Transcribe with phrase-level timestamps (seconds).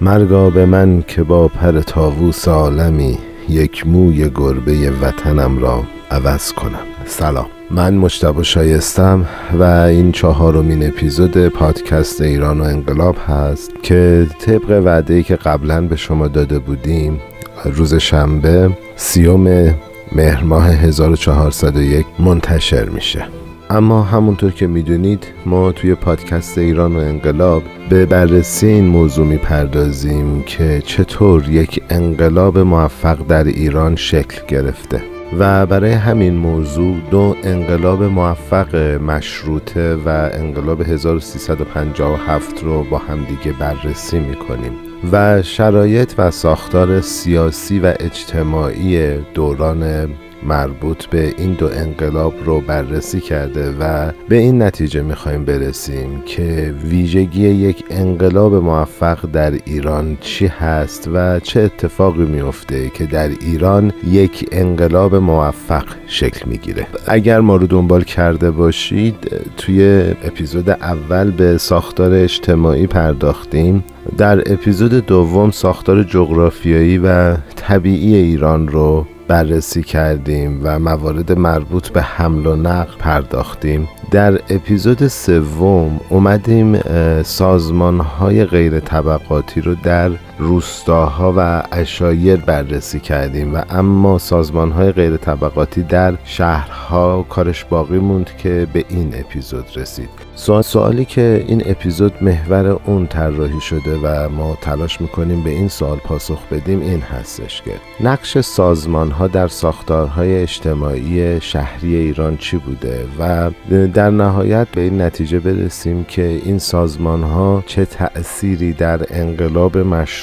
[0.00, 3.18] مرگا به من که با پر تاووس عالمی
[3.48, 6.86] یک موی گربه وطنم را عوض کنم.
[7.06, 7.46] سلام.
[7.70, 9.26] من مشتبه شایستم
[9.58, 15.96] و این چهارمین اپیزود پادکست ایران و انقلاب هست که طبق وعده که قبلا به
[15.96, 17.20] شما داده بودیم
[17.64, 19.74] روز شنبه سیوم
[20.12, 23.24] مهر ماه 1401 منتشر میشه.
[23.70, 30.42] اما همونطور که می‌دونید ما توی پادکست ایران و انقلاب به بررسی این موضوع می‌پردازیم
[30.42, 35.02] که چطور یک انقلاب موفق در ایران شکل گرفته.
[35.38, 44.18] و برای همین موضوع دو انقلاب موفق مشروطه و انقلاب 1357 رو با همدیگه بررسی
[44.18, 44.72] می‌کنیم.
[45.12, 50.08] و شرایط و ساختار سیاسی و اجتماعی دوران
[50.42, 56.74] مربوط به این دو انقلاب رو بررسی کرده و به این نتیجه می‌خوایم برسیم که
[56.84, 63.92] ویژگی یک انقلاب موفق در ایران چی هست و چه اتفاقی میفته که در ایران
[64.10, 66.86] یک انقلاب موفق شکل می‌گیره.
[67.06, 69.16] اگر ما رو دنبال کرده باشید
[69.56, 73.84] توی اپیزود اول به ساختار اجتماعی پرداختیم.
[74.18, 82.02] در اپیزود دوم ساختار جغرافیایی و طبیعی ایران رو بررسی کردیم و موارد مربوط به
[82.02, 83.88] حمل و نقل پرداختیم.
[84.10, 86.78] در اپیزود سوم اومدیم
[87.22, 94.92] سازمان های غیر طبقاتی رو در روستاها و اشایر بررسی کردیم و اما سازمان های
[94.92, 100.28] غیر طبقاتی در شهرها کارش باقی موند که به این اپیزود رسید.
[100.34, 105.68] سوال سوالی که این اپیزود محور اون طراحی شده و ما تلاش می‌کنیم به این
[105.68, 112.56] سوال پاسخ بدیم این هستش که نقش سازمان ها در ساختارهای اجتماعی شهری ایران چی
[112.56, 113.50] بوده و
[113.86, 119.78] در نهایت به این نتیجه برسیم که این سازمان ها چه تأثیری در انقلاب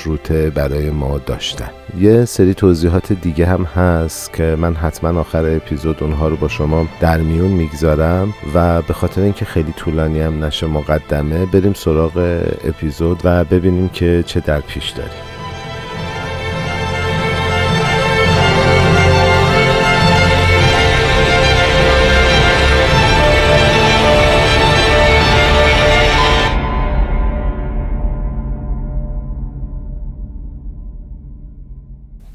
[0.06, 1.70] مشروطه برای ما داشتن.
[2.00, 6.88] یه سری توضیحات دیگه هم هست که من حتما آخر اپیزود اونها رو با شما
[7.00, 13.22] در میون می‌گذارم و به خاطر اینکه خیلی طولانی هم نشه مقدمه بریم سراغ اپیزود
[13.24, 15.35] و ببینیم که چه در پیش داریم.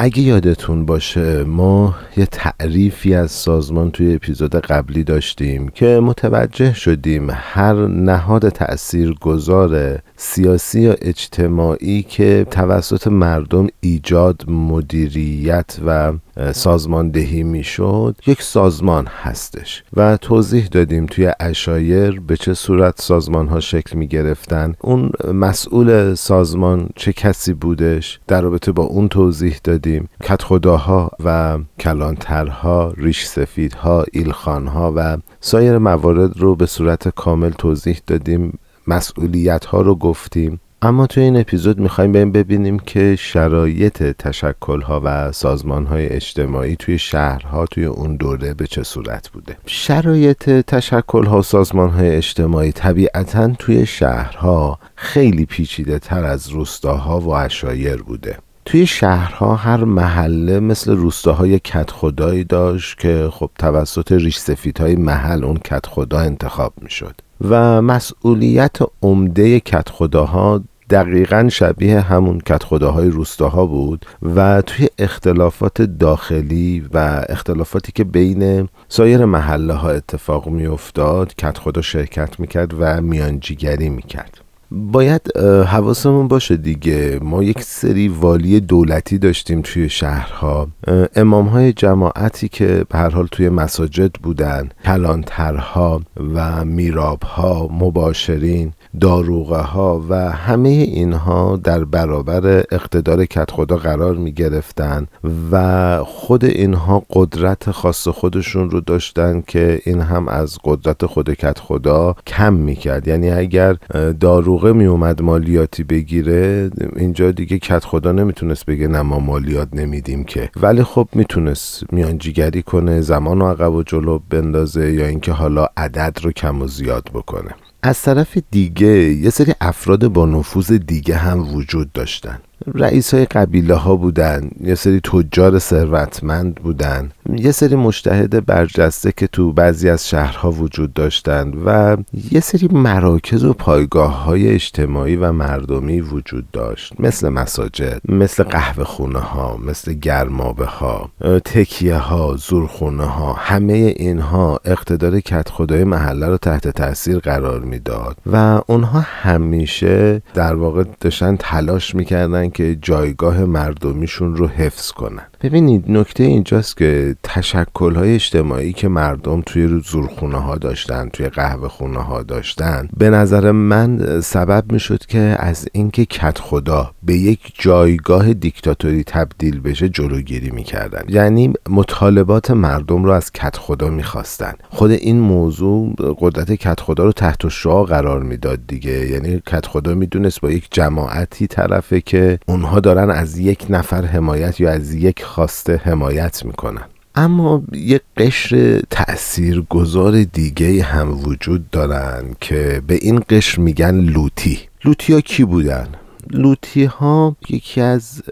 [0.02, 7.28] اگه یادتون باشه ما یه تعریفی از سازمان توی اپیزود قبلی داشتیم که متوجه شدیم
[7.30, 16.12] هر نهاد تأثیر گذار سیاسی یا اجتماعی که توسط مردم ایجاد مدیریت و
[16.52, 23.60] سازماندهی می‌شد یک سازمان هستش و توضیح دادیم توی اشایر به چه صورت سازمان ها
[23.60, 30.08] شکل می گرفتن اون مسئول سازمان چه کسی بودش؟ در رابطه با اون توضیح دادیم.
[30.22, 38.00] کت خداها و کلانترها ریش سفیدها ایلخانها و سایر موارد رو به صورت کامل توضیح
[38.06, 38.58] دادیم.
[38.86, 40.60] مسئولیت ها رو گفتیم.
[40.82, 46.76] اما توی این اپیزود می‌خوایم بریم ببینیم که شرایط تشکل ها و سازمان های اجتماعی
[46.76, 52.16] توی شهرها توی اون دوره به چه صورت بوده؟ شرایط تشکل ها و سازمان های
[52.16, 58.38] اجتماعی طبیعتا توی شهرها خیلی پیچیده تر از روستاها و اشایر بوده.
[58.64, 64.38] توی شهرها هر محله مثل روستاهای کت خدایی داشت که خب توسط ریش
[64.80, 67.14] های محل اون کت خدا انتخاب می‌شد
[67.48, 75.82] و مسئولیت عمده کت خداها دقیقا شبیه همون کت خداهای روستاها بود و توی اختلافات
[75.82, 82.74] داخلی و اختلافاتی که بین سایر محله ها اتفاق می افتاد کت خدا شرکت می‌کرد
[82.78, 84.40] و میانجیگری می‌کرد.
[84.72, 85.36] باید
[85.66, 87.18] حواسمون باشه دیگه.
[87.22, 90.68] ما یک سری والی دولتی داشتیم توی شهرها.
[91.16, 96.02] امام های جماعتی که به هر حال توی مساجد بودن کلانترها
[96.34, 98.72] و میرابها مباشرین.
[99.00, 105.06] داروغه ها و همه اینها در برابر اقتدار کت خدا قرار می گرفتن
[105.52, 111.58] و خود اینها قدرت خاص خودشون رو داشتن که این هم از قدرت خود کت
[111.58, 113.76] خدا کم می کرد یعنی اگر
[114.20, 120.24] داروغه می اومد مالیاتی بگیره اینجا دیگه کت خدا نمی‌تونست بگه نه ما مالیات نمیدیم
[120.24, 120.50] که.
[120.56, 126.18] ولی خب می‌تونست میانجیگری کنه زمان و عقب و جلو بندازه یا اینکه حالا عدد
[126.22, 127.54] رو کم و زیاد بکنه.
[127.82, 132.38] از طرف دیگه یه سری افراد با نفوذ دیگه هم وجود داشتن.
[132.74, 139.26] رئیس های قبیله ها بودن یه سری تجار ثروتمند بودن یه سری مشتهد برجسته که
[139.26, 141.96] تو بعضی از شهرها وجود داشتند و
[142.30, 148.84] یه سری مراکز و پایگاه های اجتماعی و مردمی وجود داشت مثل مساجد مثل قهوه
[148.84, 151.10] خونه ها مثل گرمابه ها
[151.44, 158.16] تکیه ها زورخونه ها همه اینها اقتدار کت خدای محله رو تحت تاثیر قرار می‌داد
[158.32, 165.29] و اونها همیشه در واقع داشتن تلاش می‌کردن که جایگاه مردمیشون رو حفظ کنن.
[165.42, 171.68] ببینید نکته اینجاست که تشکل های اجتماعی که مردم توی زورخونه ها داشتن توی قهوه
[171.68, 177.16] خونه ها داشتن به نظر من سبب می شد که از اینکه کت خدا به
[177.16, 181.02] یک جایگاه دیکتاتوری تبدیل بشه جلوگیری می‌کردن.
[181.08, 184.52] یعنی مطالبات مردم رو از کت خدا می‌خواستن.
[184.70, 189.08] خود این موضوع قدرت کت خدا رو تحت شعا قرار می‌داد دیگه.
[189.08, 194.60] یعنی کت خدا می‌دونست با یک جماعتی طرفه که اونها دارن از یک نفر حمایت
[194.60, 196.84] یا از یک خواسته حمایت می‌کنن.
[197.14, 204.58] اما یک قشر تأثیر گذار دیگه هم وجود دارن که به این قشر میگن لوتی.
[204.84, 205.88] لوتی ها کی بودن؟
[206.30, 208.22] لوتی ها یکی از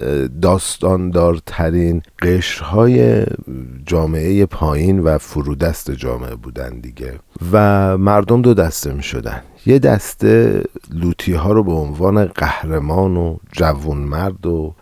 [0.43, 3.25] داستاندارترین قشرهای
[3.87, 7.19] جامعه پایین و فرودست جامعه بودن دیگه
[7.53, 13.37] و مردم دو دسته می شدن یه دسته لوتی ها رو به عنوان قهرمان و
[13.53, 14.75] جوون مرد و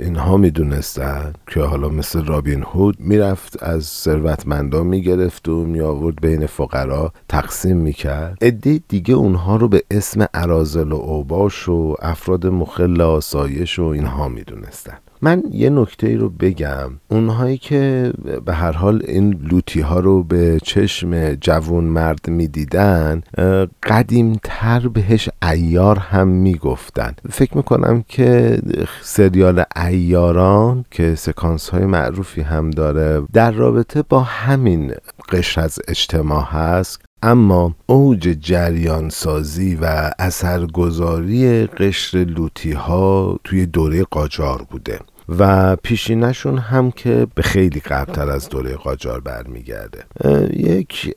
[0.00, 6.46] اینها می‌دونستن که حالا مثل رابین هود می‌رفت از ثروتمندا می‌گرفت و می آورد بین
[6.46, 8.38] فقرا تقسیم می‌کرد.
[8.42, 14.28] عده دیگه اونها رو به اسم ارازل و اوباش و افراد مخل آسایش و اینها
[14.28, 14.98] می‌دونستن.
[15.22, 16.90] من یه نکته ای رو بگم.
[17.08, 18.12] اونهایی که
[18.44, 23.22] به هر حال این لوتی ها رو به چشم جوون مرد می‌دیدن
[23.82, 27.14] قدیمتر بهش ایار هم می‌گفتن.
[27.30, 28.58] فکر می‌کنم که
[29.02, 34.92] سریال ایاران که سکانس های معروفی هم داره در رابطه با همین
[35.32, 37.00] قشر از اجتماع هست.
[37.22, 44.98] اما اوج جریان سازی و اثرگذاری قشر لوتی ها توی دوره قاجار بوده
[45.38, 50.04] و پیشینشون هم که به خیلی قبلتر از دوره قاجار برمیگرده.
[50.52, 51.14] یک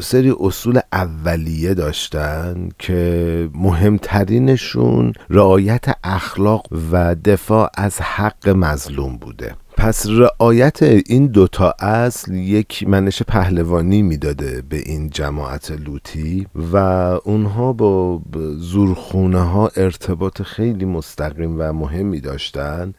[0.00, 9.54] سری اصول اولیه داشتن که مهمترینشون رعایت اخلاق و دفاع از حق مظلوم بوده.
[9.76, 16.76] پس رعایت این دوتا اصل یک منش پهلوانی می‌داده به این جماعت لوتی و
[17.24, 18.22] اونها با
[18.56, 22.94] زورخونه ها ارتباط خیلی مستقیم و مهمی داشتن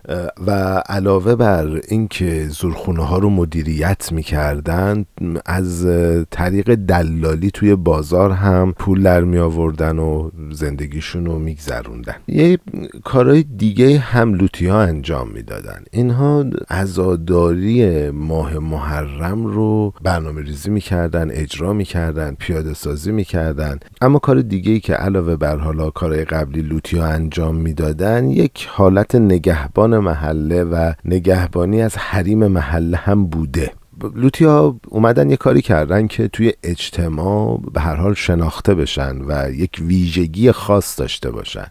[0.47, 0.51] و
[0.89, 5.05] علاوه بر اینکه زورخونه ها رو مدیریت می‌کردن
[5.45, 5.87] از
[6.31, 12.15] طریق دلالی توی بازار هم پول در می آوردن و زندگیشون رو میگذروندن.
[12.27, 12.59] یه
[13.03, 15.83] کارهای دیگه هم لوتی ها انجام می‌دادن.
[15.91, 23.79] اینها عزاداری ماه محرم رو برنامه ریزی می‌کردن اجرا می‌کردن پیاده سازی می‌کردن.
[24.01, 29.15] اما کار دیگه ای که علاوه بر حالا کارهای قبلی لوتی انجام می‌دادن یک حالت
[29.15, 33.71] نگهبان محله و نگهبانی از حریم محله هم بوده.
[34.15, 39.81] لوتیا اومدن یه کاری کردن که توی اجتماع به هر حال شناخته بشن و یک
[39.81, 41.65] ویژگی خاص داشته باشن.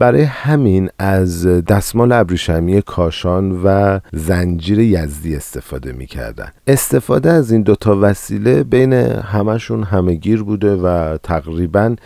[0.00, 6.48] برای همین از دستمال ابریشمی کاشان و زنجیر یزدی استفاده می‌کردن.
[6.66, 11.96] استفاده از این دوتا وسیله بین همشون همگیر بوده و تقریبا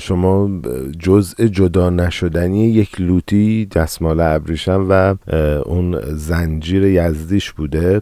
[0.00, 0.50] شما
[0.98, 5.14] جزء جدا نشدنی یک لوتی دستمال ابریشم و
[5.64, 8.00] اون زنجیر یزدیش بوده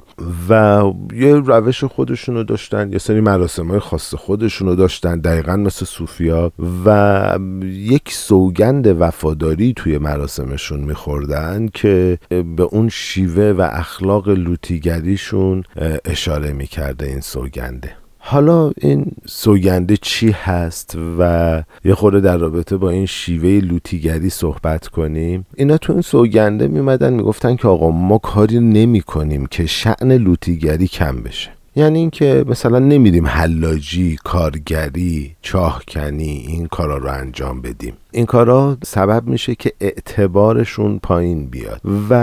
[0.49, 0.83] و
[1.14, 6.52] یه روش خودشونو داشتن یه سری مراسم های خاص خودشونو داشتن دقیقا مثل صوفیا
[6.87, 12.18] و یک سوگند وفاداری توی مراسمشون میخوردن که
[12.56, 15.62] به اون شیوه و اخلاق لوتیگریشون
[16.04, 18.03] اشاره می‌کرده این سوگنده.
[18.26, 24.88] حالا این سوگنده چی هست و یه خورده در رابطه با این شیوه لوتیگری صحبت
[24.88, 30.12] کنیم؟ اینا تو این سوگنده میمدن می‌گفتن که آقا ما کاری نمی کنیم که شعن
[30.12, 31.53] لوتیگری کم بشه.
[31.76, 37.95] یعنی اینکه مثلا نمیریم حلاجی کارگری چاهکنی این کارا رو انجام بدیم.
[38.11, 41.81] این کارا سبب میشه که اعتبارشون پایین بیاد.
[42.11, 42.14] و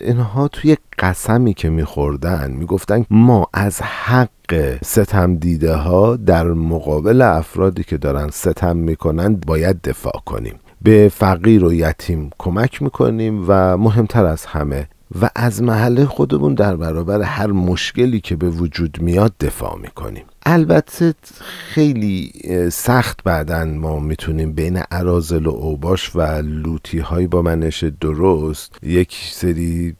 [0.00, 7.84] اینها توی قسمی که میخوردن می‌گفتن ما از حق ستم دیده ها در مقابل افرادی
[7.84, 10.54] که دارن ستم می‌کنن باید دفاع کنیم.
[10.82, 14.88] به فقیر و یتیم کمک می‌کنیم و مهمتر از همه
[15.22, 20.24] و از محله خودمون در برابر هر مشکلی که به وجود میاد دفاع می‌کنیم.
[20.46, 21.14] البته
[21.48, 22.32] خیلی
[22.72, 29.16] سخت بعدا ما می‌تونیم بین عرازل و اوباش و لوتی های با منش درست یک
[29.32, 29.94] سری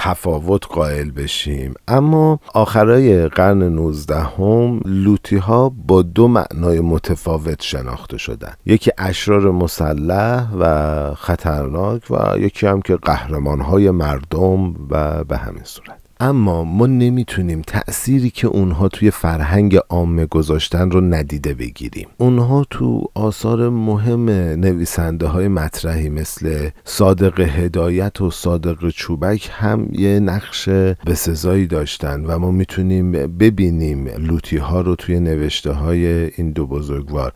[0.00, 1.74] تفاوت قائل بشیم.
[1.88, 8.52] اما آخرای قرن 19 هم لوتی ها با دو معنای متفاوت شناخته شدن.
[8.66, 15.64] یکی اشرار مسلح و خطرناک و یکی هم که قهرمان های مردم و به همین
[15.64, 16.07] صورت.
[16.20, 22.08] اما ما نمی‌تونیم تأثیری که اونها توی فرهنگ عامه گذاشتن رو ندیده بگیریم.
[22.18, 30.20] اونها تو آثار مهم نویسنده های مطرحی مثل صادق هدایت و صادق چوبک هم یه
[30.20, 30.68] نقش
[31.06, 37.32] بسزایی داشتن و ما می‌تونیم ببینیم لوتی ها رو توی نوشته های این دو بزرگوار.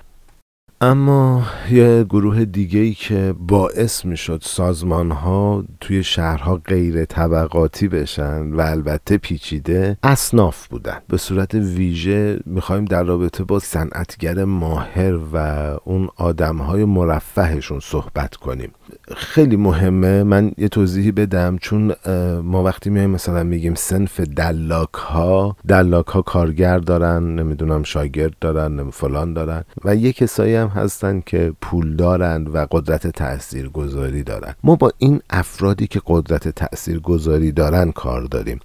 [0.85, 7.89] اما یه گروه دیگه ای که باعث می شد سازمان ها توی شهرها غیر طبقاتی
[7.89, 10.99] بشن و البته پیچیده اصناف بودن.
[11.09, 15.37] به صورت ویژه می‌خوایم در رابطه با صنعتگر ماهر و
[15.85, 18.71] اون آدم های مرفهشون صحبت کنیم.
[19.17, 20.23] خیلی مهمه.
[20.23, 21.59] من یه توضیحی بدم.
[21.61, 21.95] چون
[22.43, 28.91] ما وقتی میایم مثلا میگیم سنف دلاک ها دلاک ها کارگر دارن نمی‌دونم شاگرد دارن
[28.91, 34.55] فلان دارن و یه کسایی هم هستن که پول دارن و قدرت تأثیر گذاری دارن.
[34.65, 38.59] ما با این افرادی که قدرت تأثیر گذاری دارن کار داریم.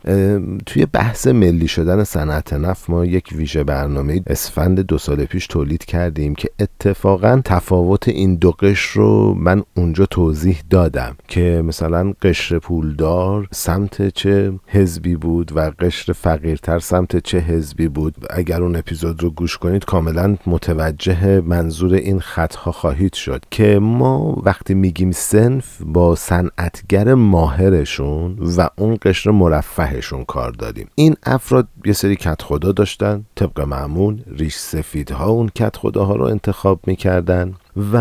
[0.65, 5.85] توی بحث ملی شدن صنعت نفت ما یک ویژه برنامه اسفند دو سال پیش تولید
[5.85, 12.59] کردیم که اتفاقا تفاوت این دو قشر رو من اونجا توضیح دادم که مثلا قشر
[12.59, 18.15] پولدار سمت چه حزبی بود و قشر فقیرتر سمت چه حزبی بود.
[18.29, 24.41] اگر اون اپیزود رو گوش کنید کاملا متوجه منظور این خطها خواهید شد که ما
[24.43, 31.93] وقتی میگیم سنف با صنعتگر ماهرشون و اون قشر مرفهشون کار داریم این افراد یه
[31.93, 37.53] سری کت خدا داشتن طبق معمول ریش سفیدها اون کت خداها رو انتخاب می‌کردن.
[37.77, 37.95] و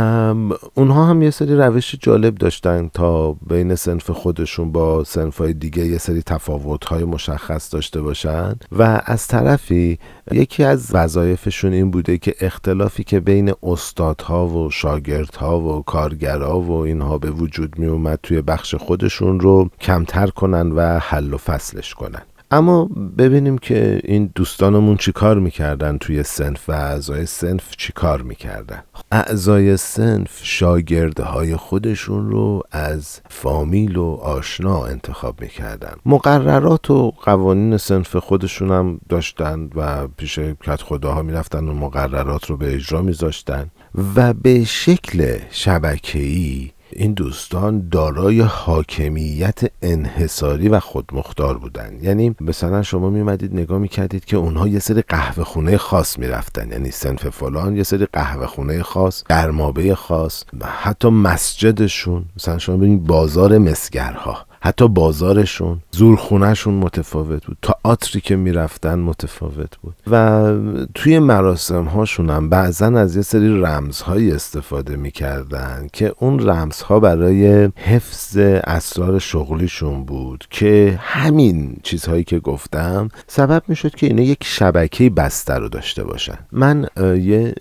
[0.75, 5.87] اونها هم یه سری روش جالب داشتن تا بین سنف خودشون با سنف های دیگه
[5.87, 8.54] یه سری تفاوت های مشخص داشته باشن.
[8.73, 9.99] و از طرفی
[10.33, 16.73] یکی از وظایفشون این بوده که اختلافی که بین استادها و شاگردها و کارگرها و
[16.73, 21.95] اینها به وجود می اومد توی بخش خودشون رو کمتر کنن و حل و فصلش
[21.95, 22.23] کنن.
[22.50, 22.84] اما
[23.18, 28.82] ببینیم که این دوستانمون چی کار می‌کردن توی سنف و اعضای سنف چی کار می‌کردن.
[29.12, 35.94] اعضای سنف شاگردهای خودشون رو از فامیل و آشنا انتخاب می‌کردن.
[36.06, 42.56] مقررات و قوانین سنف خودشون هم داشتن و پیش کت خداها می‌رفتن و مقررات رو
[42.56, 43.70] به اجرا میذاشتن
[44.16, 51.99] و به شکل شبکه‌ای این دوستان دارای حاکمیت انحصاری و خودمختار بودن.
[52.02, 56.71] یعنی مثلا شما میمدید نگاه می‌کردید که اونها یه سری قهوه خونه خاص می‌رفتن.
[56.71, 60.45] یعنی سنف فلان یه سری قهوه خونه خاص گرمابه خاص
[60.83, 62.25] حتی مسجدشون.
[62.37, 64.47] مثلا شما ببینید بازار مسگرها.
[64.66, 67.56] حتی بازارشون زورخونهشون متفاوت بود.
[67.62, 69.94] تئاتری که می‌رفتن متفاوت بود.
[70.11, 70.52] و
[70.94, 77.68] توی مراسم هاشون هم بعضا از یه سری رمزهایی استفاده می‌کردن که اون رمزها برای
[77.76, 85.11] حفظ اسرار شغلیشون بود که همین چیزهایی که گفتم سبب می‌شد که اینا یک شبکه
[85.11, 86.38] بسته رو داشته باشن.
[86.52, 87.54] من یه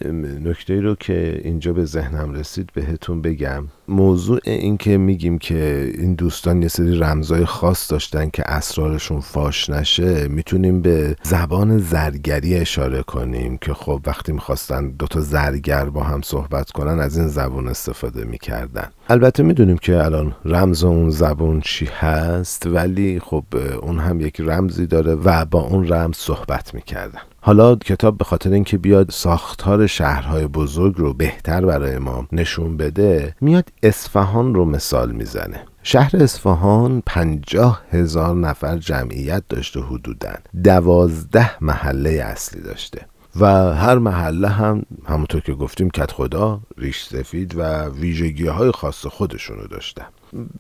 [0.44, 3.64] نکته رو که اینجا به ذهنم رسید بهتون بگم.
[3.88, 9.70] موضوع این که میگیم که این دوستان یه سری رمزای خاص داشتن که اسرارشون فاش
[9.70, 16.22] نشه می‌تونیم به زبان زرگری اشاره کنیم که خب وقتی می‌خواستن دوتا زرگر با هم
[16.22, 18.88] صحبت کنن از این زبان استفاده می‌کردن.
[19.10, 23.44] البته می‌دونیم که الان رمز اون زبان چی هست ولی خب
[23.82, 27.22] اون هم یک رمزی داره و با اون رمز صحبت می‌کردن.
[27.46, 33.36] حالا کتاب به خاطر اینکه بیاد ساختار شهرهای بزرگ رو بهتر برای ما نشون بده
[33.42, 35.64] میاد اصفهان رو مثال می‌زنه.
[35.84, 40.34] شهر اصفهان پنجاه هزار نفر جمعیت داشته حدودا
[40.64, 43.06] دوازده محله اصلی داشته.
[43.40, 49.06] و هر محله هم همونطور که گفتیم کت خدا ریش سفید و ویژگی های خاص
[49.06, 50.06] خودشونو داشتن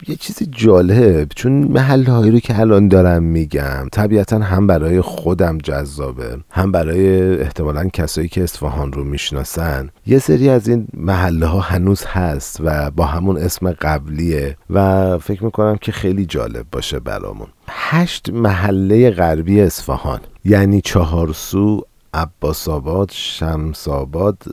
[0.08, 5.58] یه چیزی جالب چون محله هایی رو که الان دارم میگم طبیعتا هم برای خودم
[5.58, 9.90] جذابه هم برای احتمالا کسایی که اصفهان رو می‌شناسن.
[10.08, 15.44] یه سری از این محله ها هنوز هست و با همون اسم قبلیه و فکر
[15.44, 17.48] می‌کنم که خیلی جالب باشه برامون.
[17.68, 21.82] هشت محله غربی اصفهان یعنی چهارسو
[22.16, 24.44] عباس آباد شمس آباد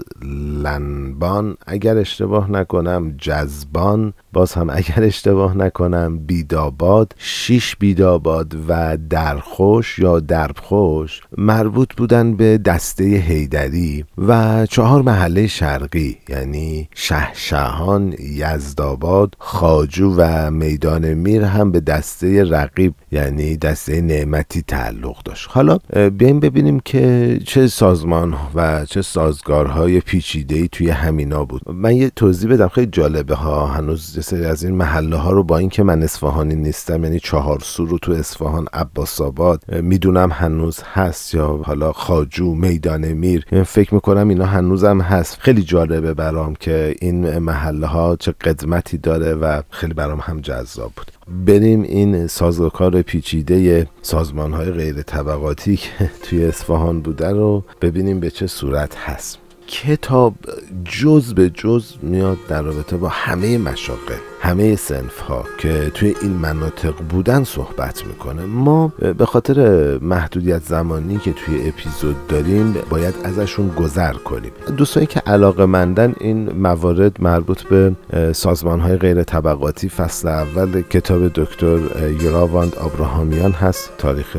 [0.62, 9.98] لنبان اگر اشتباه نکنم جزبان باز هم اگر اشتباه نکنم بیداباد شیش بیداباد و درخوش
[9.98, 20.14] یا دربخوش مربوط بودن به دسته هیدری و چهار محله شرقی یعنی شهشهان یزداباد خاجو
[20.16, 25.48] و میدان میر هم به دسته رقیب یعنی دسته نعمتی تعلق داشت.
[25.50, 25.78] حالا
[26.18, 32.10] بیایم ببینیم که چه سازمان و چه سازگارهای پیچیده ای توی همینا بود؟ من یه
[32.10, 36.02] توضیح بدم خیلی جالبه ها هنوز سری از این محله ها رو با اینکه من
[36.02, 41.92] اصفهانی نیستم یعنی چهار سو رو تو اصفهان عباس آباد می‌دونم هنوز هست یا حالا
[41.92, 43.46] خاجو میدان میر.
[43.52, 45.38] یعنی فکر می‌کنم اینا هنوزم هست.
[45.40, 50.92] خیلی جالبه برام که این محله ها چه قدمتی داره و خیلی برام هم جذاب
[50.96, 51.12] بود.
[51.46, 55.90] بریم این سازوکار پیچیده سازمان های غیر طبقاتی که
[56.22, 59.41] توی اصفهان بوده رو ببینیم به چه صورت هست.
[59.66, 60.34] کتاب
[60.84, 66.32] جز به جز میاد در رابطه با همه مشاقه همه سنف ها که توی این
[66.32, 68.44] مناطق بودن صحبت می‌کنه.
[68.44, 74.52] ما به خاطر محدودیت زمانی که توی اپیزود داریم باید ازشون گذر کنیم.
[74.76, 77.92] دوستایی که علاقه مندن این موارد مربوط به
[78.32, 81.78] سازمان های غیر طبقاتی فصل اول کتاب دکتر
[82.20, 84.36] یراواند آبراهامیان هست تاریخ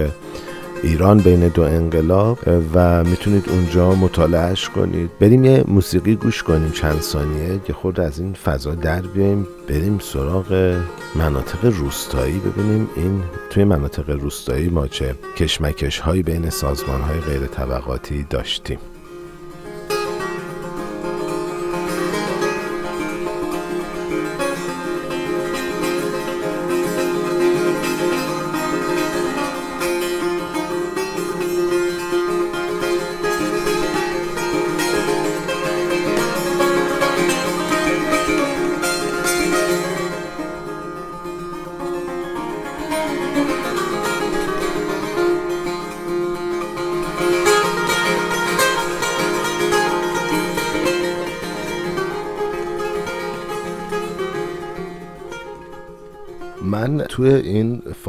[0.83, 2.39] ایران بین دو انقلاب
[2.73, 5.09] و می‌تونید اونجا مطالعهش کنید.
[5.19, 7.59] بریم یه موسیقی گوش کنیم چند ثانیه.
[7.65, 9.47] که خود از این فضا در بیایم.
[9.69, 10.79] بریم سراغ
[11.15, 12.39] مناطق روستایی.
[12.39, 18.79] ببینیم این توی مناطق روستایی ما چه کشمکش هایی بین سازمان های غیر طبقاتی داشتیم.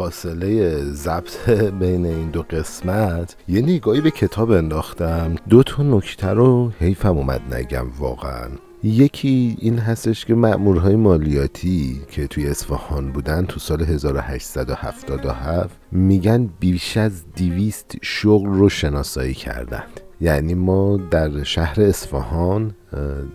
[0.05, 5.35] فاصله ضبط بین این دو قسمت یه نگاهی به کتاب انداختم.
[5.49, 8.49] دو تا نکته رو حیفم اومد نگم واقعا.
[8.83, 16.97] یکی این هستش که مأمورهای مالیاتی که توی اصفهان بودن تو سال 1877 میگن بیش
[16.97, 20.01] از دیویست شغل رو شناسایی کردند.
[20.25, 22.75] یعنی ما در شهر اصفهان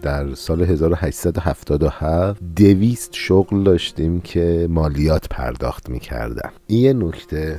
[0.02, 6.50] در سال 1877 دویست شغل داشتیم که مالیات پرداخت می‌کردن.
[6.68, 7.56] این یه نکته.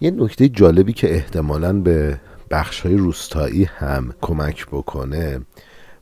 [0.00, 5.40] یه نکته جالبی که احتمالا به بخش های روستایی هم کمک بکنه.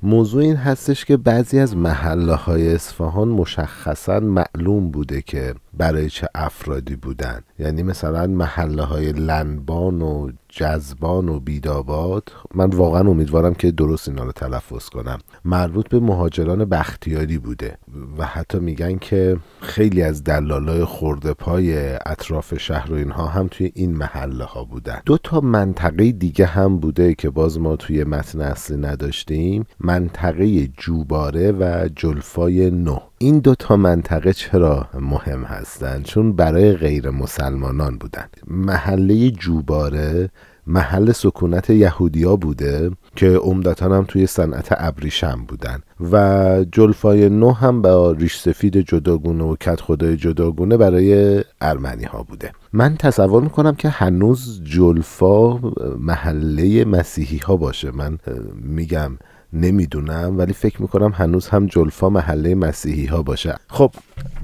[0.03, 6.29] موضوع این هستش که بعضی از محله های اصفهان مشخصا معلوم بوده که برای چه
[6.35, 7.41] افرادی بودن.
[7.59, 14.25] یعنی مثلا محله های لنبان و جذبان و بیداباد من واقعا امیدوارم که درست اینا
[14.25, 15.19] رو تلفظ کنم.
[15.45, 17.79] مربوط به مهاجران بختیاری بوده
[18.19, 23.73] و حتی میگن که خیلی از دلالای خورده پای اطراف شهر و اینها هم توی
[23.75, 25.01] این محله ها بودن.
[25.07, 29.67] دو تا منطقه دیگه هم بوده که باز ما توی متن اصلی نداشتیم.
[29.81, 32.99] منطقه جوباره و جلفای نو.
[33.19, 40.31] این دو تا منطقه چرا مهم هستند چون برای غیر مسلمانان بودند محله جوباره
[40.67, 45.79] محل سکونت یهودیا بوده که عمدتا هم توی صنعت ابریشم بودن
[46.13, 52.23] و جلفای نو هم با ریش سفید جداگونه و کت خدای جداگونه برای ارمنی ها
[52.23, 52.53] بوده.
[52.73, 55.61] من تصور می‌کنم که هنوز جلفا
[55.99, 57.91] محله مسیحی ها باشه.
[57.91, 58.19] من
[58.63, 59.19] میگم
[59.53, 63.57] نمی‌دونم ولی فکر می‌کنم هنوز هم جلفا محله مسیحی ها باشه.
[63.69, 63.91] خب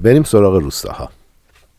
[0.03, 1.09] بریم سراغ روستاها.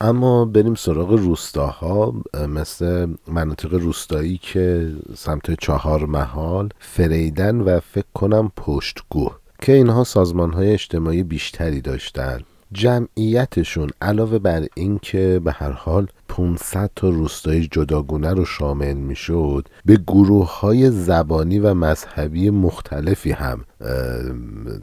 [0.00, 2.14] اما بریم سراغ روستاها
[2.48, 10.52] مثل مناطق روستایی که سمت چهار محال فریدن و فکر کنم پشتگوه که اینها سازمان
[10.52, 12.40] های اجتماعی بیشتری داشتن.
[12.72, 19.96] جمعیتشون علاوه بر اینکه به هر حال 500 تا روستای جداگونه رو شامل می‌شد به
[19.96, 23.64] گروه های زبانی و مذهبی مختلفی هم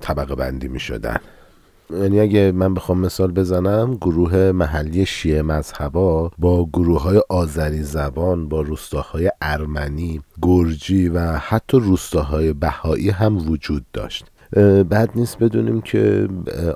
[0.01, 1.17] طبقه بندی می شدن
[1.89, 8.49] یعنی اگه من بخوام مثال بزنم گروه محلی شیعه مذهبا با گروه های آذری زبان
[8.49, 14.25] با روستاهای ارمنی گرجی و حتی روستاهای بهایی هم وجود داشت.
[14.89, 16.27] بعد نیست بدونیم که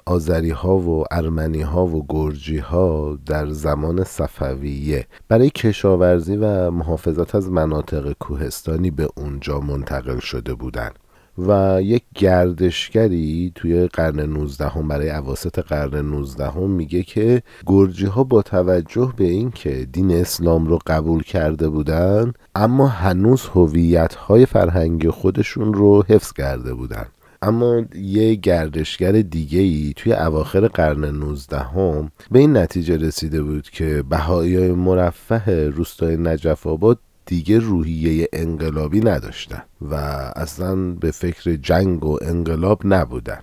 [0.06, 5.08] آذری ها و ارمنی ها و گرجی ها در زمان صفویه.
[5.28, 11.00] برای کشاورزی و محافظت از مناطق کوهستانی به اونجا منتقل شده بودند
[11.48, 18.06] و یک گردشگری توی قرن 19 هم برای عواسط قرن 19 هم میگه که گرجی
[18.06, 24.46] ها با توجه به اینکه دین اسلام رو قبول کرده بودن اما هنوز هویت های
[24.46, 27.06] فرهنگی خودشون رو حفظ کرده بودن.
[27.42, 33.70] اما یه گردشگر دیگه ای توی اواخر قرن 19 هم به این نتیجه رسیده بود
[33.70, 39.96] که بهایی مرفه روستای نجف آباد دیگه روحیه انقلابی نداشتن و
[40.36, 43.40] اصلا به فکر جنگ و انقلاب نبودن.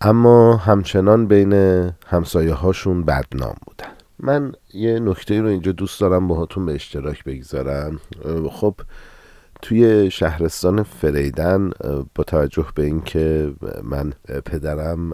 [0.00, 1.52] اما همچنان بین
[2.06, 3.92] همسایه هاشون بدنام بودن.
[4.18, 8.00] من یه نکته رو اینجا دوست دارم باهاتون به اشتراک بگذارم.
[8.50, 8.74] خب
[9.62, 11.70] توی شهرستان فریدن
[12.14, 14.12] با توجه به اینکه من
[14.44, 15.12] پدرم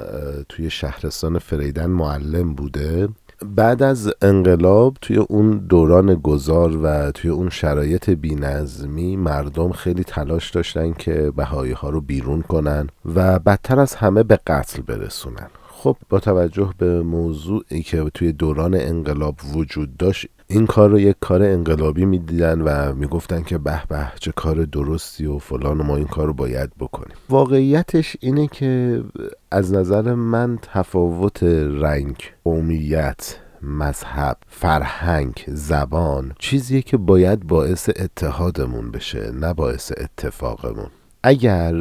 [0.49, 3.09] توی شهرستان فریدن معلم بوده
[3.45, 10.51] بعد از انقلاب توی اون دوران گذار و توی اون شرایط بینظمی مردم خیلی تلاش
[10.51, 15.51] داشتن که بهایی ها رو بیرون کنن و بدتر از همه به قتل برسونن.
[15.83, 21.17] خب با توجه به موضوعی که توی دوران انقلاب وجود داشت این کار رو یک
[21.21, 25.97] کار انقلابی می‌دیدن و می‌گفتن که به به چه کار درستی و فلان و ما
[25.97, 27.17] این کار رو باید بکنیم.
[27.31, 29.03] واقعیتش اینه که
[29.51, 31.43] از نظر من تفاوت
[31.83, 40.91] رنگ قومیت مذهب فرهنگ زبان چیزیه که باید باعث اتحادمون بشه نه باعث اتفاقمون.
[41.23, 41.75] اگر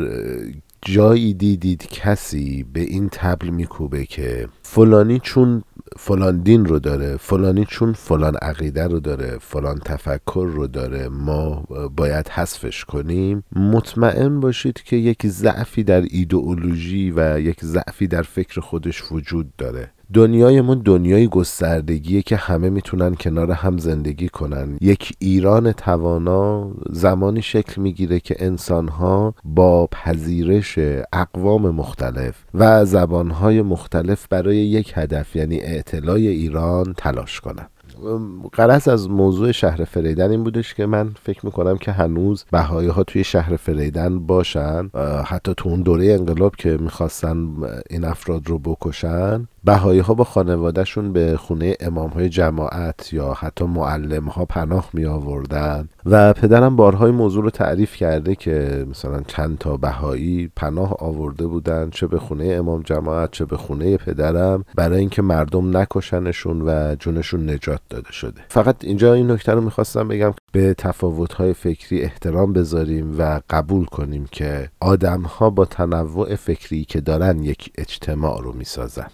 [0.86, 5.64] جایی دیدید کسی به این تبل میکوبه که فلانی چون
[5.98, 11.64] فلان دین رو داره فلانی چون فلان عقیده رو داره فلان تفکر رو داره ما
[11.96, 13.44] باید حذفش کنیم.
[13.56, 19.92] مطمئن باشید که یک ضعفی در ایدئولوژی و یک ضعفی در فکر خودش وجود داره.
[20.14, 24.78] دنیایمون دنیای گستردگیه که همه می‌تونن کنار هم زندگی کنن.
[24.82, 30.80] یک ایران توانا زمانی شکل می‌گیره که انسانها با پذیرش
[31.14, 37.68] اقوام مختلف و زبانهای مختلف برای یک هدف یعنی اعتلای ایران تلاش کنن.
[38.54, 43.04] قرص از موضوع شهر فریدن این بودش که من فکر می‌کنم که هنوز بهایی ها
[43.04, 44.90] توی شهر فریدن باشن.
[45.26, 47.48] حتی تو اون دوره انقلاب که می‌خواستن
[47.90, 53.66] این افراد رو بکشن بهایی ها با خانوادهشون به خونه امام های جماعت یا حتی
[53.66, 59.58] معلم ها پناه می آوردن و پدرم بارهای موضوع رو تعریف کرده که مثلا چند
[59.58, 65.00] تا بهایی پناه آورده بودن چه به خونه امام جماعت چه به خونه پدرم برای
[65.00, 68.42] اینکه مردم نکشنشون و جونشون نجات داده شده.
[68.50, 73.86] فقط اینجا این نکته رو می‌خواستم بگم به تفاوت های فکری احترام بذاریم و قبول
[73.86, 79.08] کنیم که آدم ها با تنوع فکری که دارن یک اجتماع رو می‌سازن.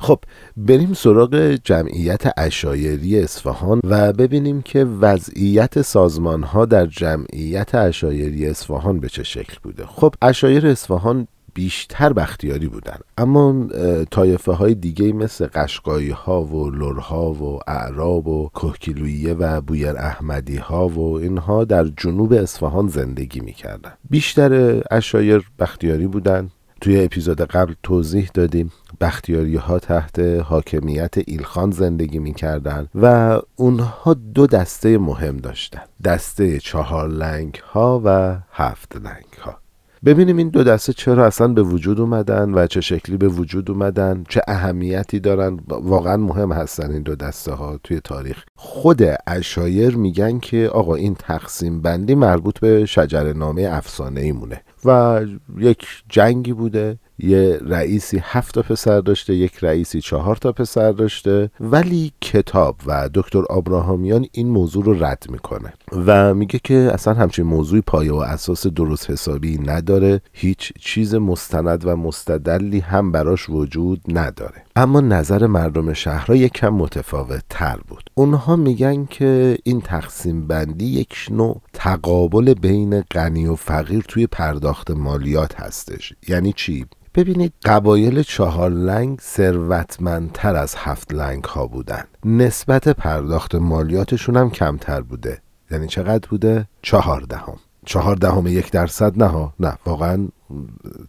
[0.00, 0.18] خب
[0.56, 9.00] بریم سراغ جمعیت اشایری اصفهان و ببینیم که وضعیت سازمان ها در جمعیت اشایری اصفهان
[9.00, 9.86] به چه شکل بوده.
[9.86, 13.66] خب اشایر اصفهان بیشتر بختیاری بودن اما
[14.10, 20.56] طایفه های دیگه مثل قشقایی ها و لرها و اعراب و کهکیلویه و بویر احمدی
[20.56, 23.92] ها و اینها در جنوب اصفهان زندگی می‌کردن.
[24.10, 26.50] بیشتر اشایر بختیاری بودن.
[26.80, 34.46] توی اپیزود قبل توضیح دادیم بختیاری ها تحت حاکمیت ایلخان زندگی می‌کردن و اونها دو
[34.46, 35.82] دسته مهم داشتن.
[36.04, 39.58] دسته چهار لنگ ها و هفت لنگ ها
[40.04, 44.24] ببینیم این دو دسته چرا اصلا به وجود اومدن و چه شکلی به وجود اومدن
[44.28, 45.60] چه اهمیتی دارن.
[45.68, 48.44] واقعا مهم هستن این دو دسته ها توی تاریخ.
[48.56, 54.62] خود اشایر میگن که آقا این تقسیم بندی مربوط به شجر نامه افسانه ای مونه
[54.84, 55.20] و
[55.58, 61.50] یک جنگی بوده یه رئیسی هفت تا پسر داشته یک رئیسی چهار تا پسر داشته.
[61.60, 65.72] ولی کتاب و دکتر آبراهامیان این موضوع رو رد می‌کنه
[66.06, 70.20] و میگه که اصلا همچین موضوعی پایه و اساس درست حسابی نداره.
[70.32, 74.62] هیچ چیز مستند و مستدلی هم براش وجود نداره.
[74.76, 78.10] اما نظر مردم شهرها یک کم متفاوت تر بود.
[78.14, 84.90] اونها میگن که این تقسیم بندی یک نوع تقابل بین غنی و فقیر توی پرداخت
[84.90, 86.12] مالیات هستش.
[86.28, 92.04] یعنی چی؟ ببینید قبایل چهار لنگ ثروتمندتر از هفت لنگ ها بودن.
[92.24, 95.38] نسبت پرداخت مالیاتشون هم کمتر بوده.
[95.70, 100.28] یعنی چقدر بوده؟ چهار دهم چهار دهم یک درصد نه نه واقعا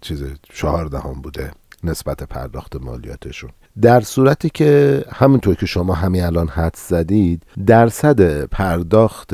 [0.02, 1.52] چیز چهار دهم بوده
[1.84, 3.50] نسبت پرداخت مالیاتشون.
[3.82, 9.34] در صورتی که همونطور که شما همین الان حد زدید درصد پرداخت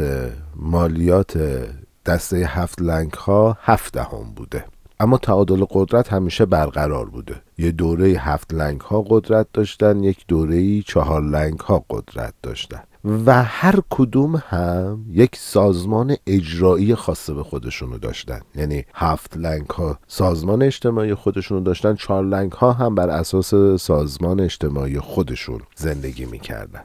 [0.56, 1.38] مالیات
[2.06, 4.66] دسته هفت لنگ ها هفت دهم بوده.
[5.00, 7.42] اما تعادل قدرت همیشه برقرار بوده.
[7.58, 12.84] یه دوره هفت لنگ ها قدرت داشتن یک دوره چهار لنگ ها قدرت داشتن.
[13.26, 18.40] و هر کدوم هم یک سازمان اجرایی خاصه به خودشونو داشتن.
[18.56, 24.40] یعنی هفت لنگ ها سازمان اجتماعی خودشونو داشتن چهار لنگ ها هم بر اساس سازمان
[24.40, 26.82] اجتماعی خودشون زندگی می‌کردن.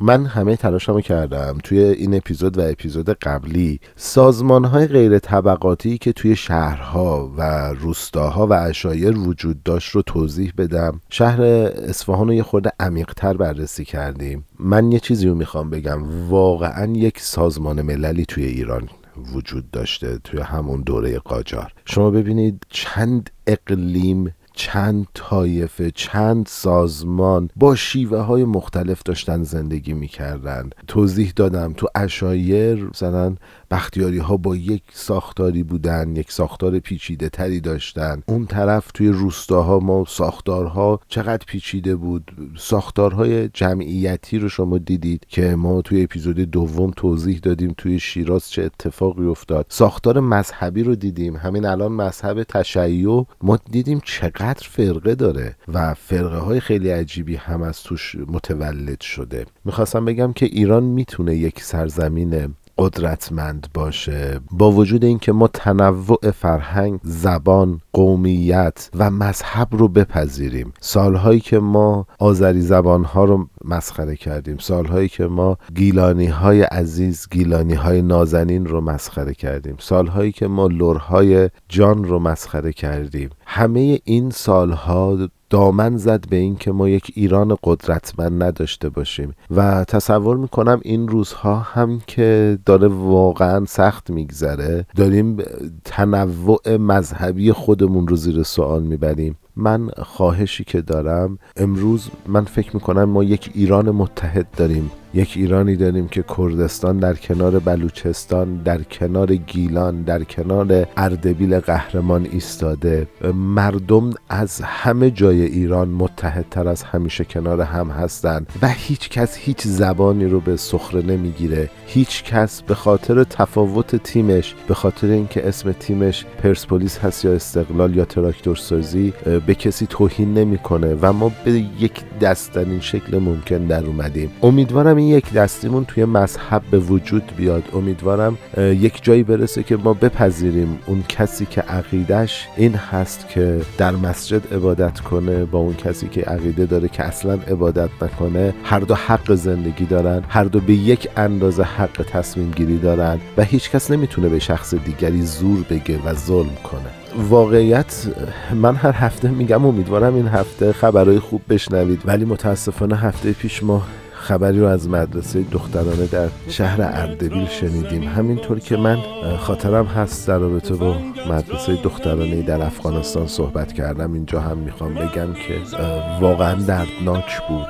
[0.00, 6.12] من همه تلاشمو کردم توی این اپیزود و اپیزود قبلی سازمان های غیر طبقاتی که
[6.12, 11.00] توی شهرها و روستاها و اشایر وجود داشت رو توضیح بدم.
[11.10, 14.44] شهر اصفهان رو یه خورده عمیقتر بررسی کردیم.
[14.58, 16.28] من یه چیزی رو می‌خوام بگم.
[16.28, 18.88] واقعا یک سازمان مللی توی ایران
[19.34, 21.72] وجود داشته توی همون دوره قاجار.
[21.84, 30.70] شما ببینید چند اقلیم چند طایفه چند سازمان با شیوه های مختلف داشتن زندگی می‌کردن
[30.86, 33.36] توضیح دادم تو اشایر مثلا
[33.70, 38.22] بختیاری ها با یک ساختاری بودن یک ساختار پیچیده تری داشتن.
[38.26, 45.56] اون طرف توی روستاها ما ساختارها چقدر پیچیده بود؟ ساختارهای جمعیتی رو شما دیدید که
[45.56, 49.66] ما توی اپیزود دوم توضیح دادیم توی شیراز چه اتفاقی افتاد.
[49.68, 51.36] ساختار مذهبی رو دیدیم.
[51.36, 53.26] همین الان مذهب تشیع.
[53.42, 59.46] ما دیدیم چقدر فرقه داره و فرقه های خیلی عجیبی هم از توش متولد شده.
[59.64, 64.40] می‌خواستم بگم که ایران می‌تونه یک سرزمین قدرتمند باشه.
[64.50, 70.72] با وجود اینکه ما تنوع فرهنگ زبان قومیت و مذهب رو بپذیریم.
[70.80, 74.58] سالهایی که ما آذری زبانها رو مسخره کردیم.
[74.58, 79.76] سالهایی که ما گیلانی های عزیز گیلانی های نازنین رو مسخره کردیم.
[79.78, 83.30] سالهایی که ما لورهای جان رو مسخره کردیم.
[83.46, 89.34] همه این سالها دامن زد به این که ما یک ایران قدرتمند نداشته باشیم.
[89.50, 95.36] و تصور می‌کنم این روزها هم که داره واقعا سخت میگذره داریم
[95.84, 99.36] تنوع مذهبی خودمون رو زیر سوال می‌بریم.
[99.56, 104.90] من خواهشی که دارم امروز من فکر می‌کنم ما یک ایران متحد داریم.
[105.14, 112.28] یک ایرانی داریم که کردستان در کنار بلوچستان در کنار گیلان در کنار اردبیل قهرمان
[112.32, 113.06] ایستاده.
[113.34, 119.62] مردم از همه جای ایران متحدتر از همیشه کنار هم هستند و هیچ کس هیچ
[119.62, 121.70] زبانی رو به سخره نمی‌گیره.
[121.86, 127.96] هیچ کس به خاطر تفاوت تیمش به خاطر اینکه اسم تیمش پرسپولیس هست یا استقلال
[127.96, 129.12] یا تراکتورسازی
[129.46, 134.30] به کسی توهین نمی‌کنه و ما به یک دست شکل ممکن در اومدیم.
[134.42, 137.64] امیدوارم این یک دستیمون توی مذهب به وجود بیاد.
[137.74, 143.90] امیدوارم یک جایی برسه که ما بپذیریم اون کسی که عقیدش این هست که در
[143.90, 148.54] مسجد عبادت کنه با اون کسی که عقیده داره که اصلا عبادت نکنه.
[148.64, 153.42] هر دو حق زندگی دارن هر دو به یک اندازه حق تصمیم گیری دارن و
[153.42, 157.26] هیچ کس نمی‌تونه به شخص دیگری زور بگه و ظلم کنه.
[157.28, 158.06] واقعیت
[158.54, 162.02] من هر هفته میگم امیدوارم این هفته خبرهای خوب بشنوید.
[162.04, 163.82] ولی متاسفانه هفته پیش ما
[164.26, 168.02] خبری رو از مدرسه دخترانه در شهر اردبیل شنیدیم.
[168.02, 168.98] همینطور که من
[169.38, 170.96] خاطرم هست در رابطه با
[171.30, 174.12] مدرسه دخترانه در افغانستان صحبت کردم.
[174.12, 175.78] اینجا هم می‌خوام بگم که
[176.20, 177.68] واقعا دردناک بود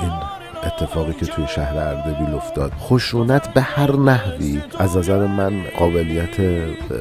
[0.00, 2.72] این اتفاقی که توی شهر اردبیل افتاد.
[2.80, 6.36] خشونت به هر نحوی از نظر من قابلیت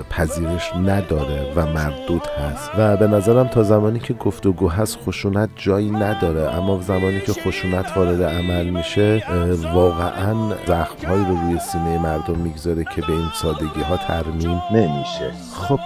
[0.10, 2.72] پذیرش نداره و مردود هست.
[2.78, 6.56] و به نظرم تا زمانی که گفتگو هست خشونت جایی نداره.
[6.58, 9.24] اما زمانی که خشونت وارد عمل میشه
[9.74, 10.36] واقعا
[10.68, 15.32] زخمهایی رو روی سینه مردم می‌گذاره که به این سادگی ها ترمیم نمیشه.
[15.54, 15.80] خب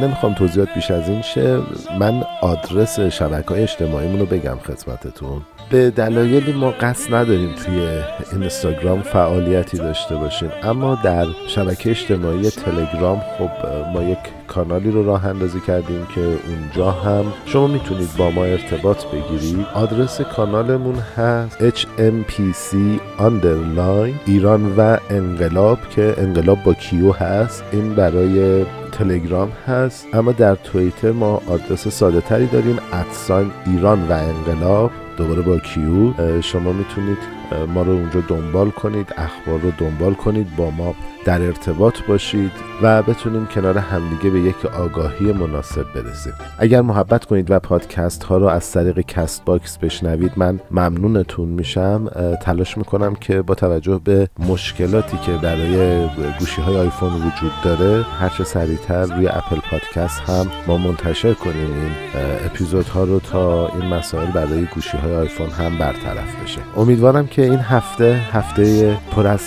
[0.00, 1.60] نمی‌خوام توضیحات بیش از این شه.
[1.98, 5.42] من آدرس شبکه های اجتماعیمون رو بگم خدمتتون.
[5.70, 7.88] به دلایلی ما قصد نداریم توی
[8.32, 13.50] اینستاگرام فعالیتی داشته باشیم اما در شبکه اجتماعی تلگرام خب
[13.92, 19.04] ما یک کانالی رو راه اندازی کردیم که اونجا هم شما می‌تونید با ما ارتباط
[19.04, 19.66] بگیرید.
[19.74, 22.74] آدرس کانالمون هست HMPC
[23.18, 27.64] underline ایران و انقلاب که انقلاب با کیو هست.
[27.72, 34.12] این برای تلگرام هست اما در توییتر ما آدرس ساده تری داریم ادسان ایران و
[34.12, 34.90] انقلاب.
[35.16, 37.18] دوباره با کیو شما می‌تونید
[37.74, 43.02] ما رو اونجا دنبال کنید اخبار رو دنبال کنید با ما در ارتباط باشید و
[43.02, 46.32] بتونیم کنار همدیگه به یک آگاهی مناسب برسیم.
[46.58, 52.10] اگر محبت کنید و پادکست ها رو از طریق کست باکس بشنوید من ممنونتون میشم.
[52.42, 56.06] تلاش می‌کنم که با توجه به مشکلاتی که برای
[56.38, 61.72] گوشی های آیفون وجود داره هرچه سریعتر روی اپل پادکست هم ما منتشر کنیم.
[61.72, 61.92] این
[62.44, 66.60] اپیزودها رو تا این مسائل برای گوشی های آیفون هم برطرف بشه.
[66.76, 69.40] امیدوارم که این هفته هفته پر از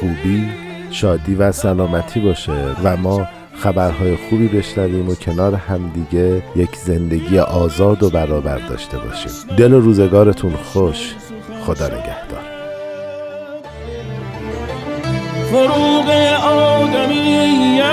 [0.00, 0.48] خوبی
[0.90, 2.52] شادی و سلامتی باشه
[2.84, 9.30] و ما خبرهای خوبی بشنویم و کنار همدیگه یک زندگی آزاد و برابر داشته باشیم.
[9.56, 11.14] دل و روزگارتون خوش.
[11.66, 12.44] خدا نگهدار.
[15.50, 16.10] فروغ
[16.80, 17.88] آدمیت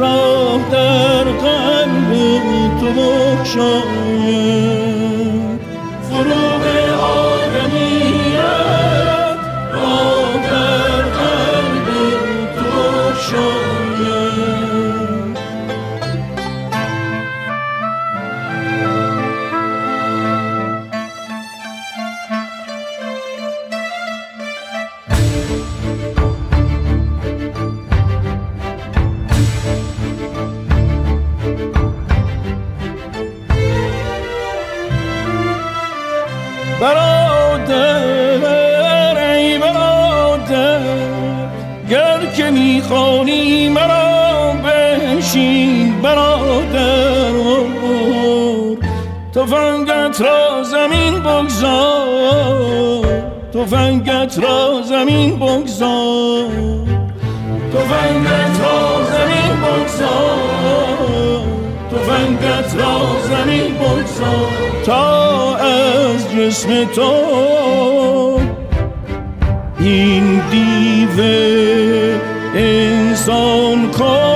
[0.00, 2.12] راه در قلب
[2.80, 4.85] تو بخشاید
[49.36, 53.06] تفنگت را زمین بگذار.
[53.54, 56.48] تفنگت را زمین بگذار.
[57.72, 60.76] تفنگت را زمین بگذار.
[61.90, 64.82] تفنگت را زمین بگذار.
[64.84, 67.12] تا از جسم تو
[69.78, 71.20] این دیو
[72.54, 74.35] انسان کاش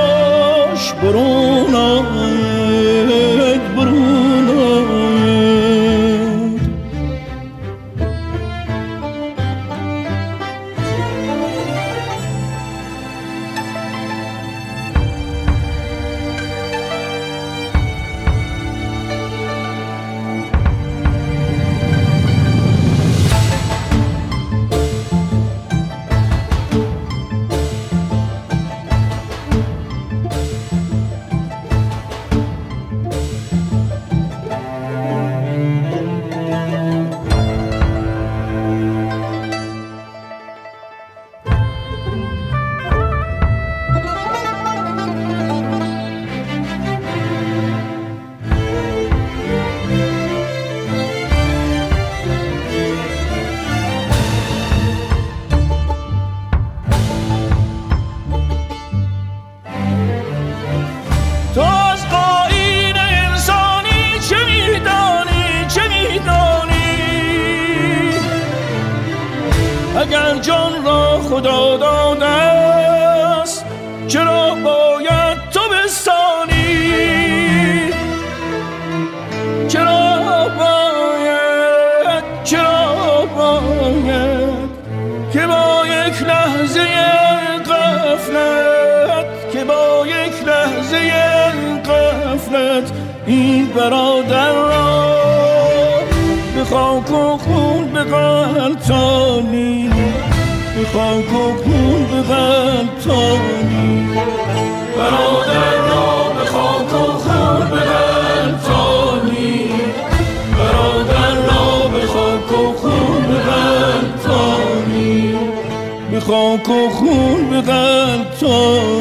[116.51, 119.01] خاک و خون بغلطانی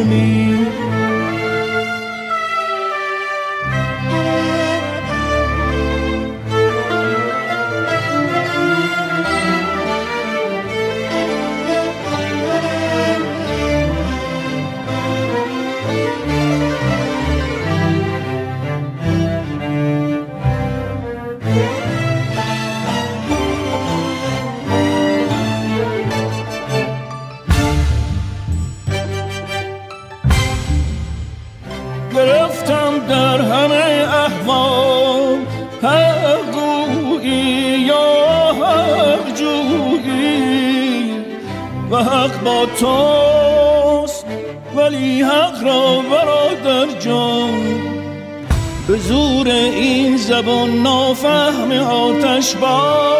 [0.50, 0.79] گرفتم
[42.66, 44.26] توست
[44.76, 47.64] ولی حق را برادر جان.
[48.88, 53.20] به زور این زبان نافهم آتش بار.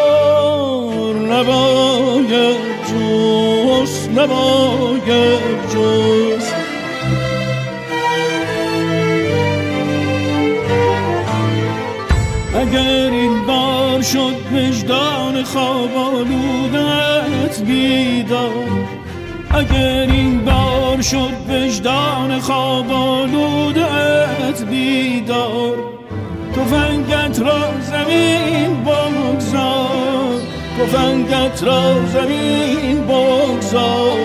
[1.30, 2.58] نباید
[2.90, 6.54] جست نباید جست
[12.56, 18.99] اگر این بار شد وجدان خواب آلودت بیدار
[19.52, 25.76] اگر این بار شد وجدان خواب آلودت بیدار
[26.56, 30.42] تفنگت را زمین بگذار
[30.80, 34.18] تفنگت را زمین بگذار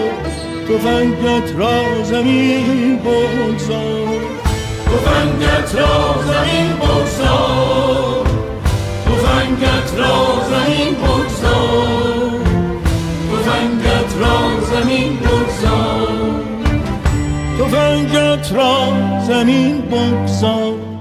[0.69, 4.21] تفنگت را زمین بگذار
[4.85, 8.27] تفنگت را زمین بگذار
[9.07, 12.34] تفنگت را زمین بگذار.
[14.75, 16.09] زمین بگذار.
[17.59, 18.93] تفنگت را
[19.27, 20.94] زمین بگذار.